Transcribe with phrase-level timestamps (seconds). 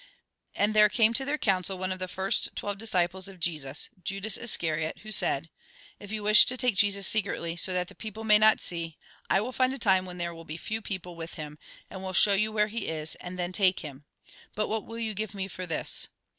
[0.55, 4.35] And there came to their council one of the first twelve disciples of Jesus, Judas
[4.35, 5.51] Iscariot, who said:"
[5.99, 8.97] If you wish to take Jesus secretly, so that the people may not see,
[9.29, 12.13] I will find a time when there will be few people with him, and will
[12.13, 14.05] show you where he is; and then take him.
[14.55, 16.07] But what will you give me for this